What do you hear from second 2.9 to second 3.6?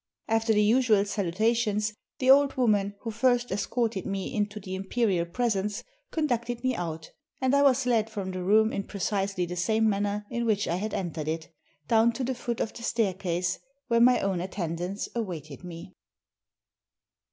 who first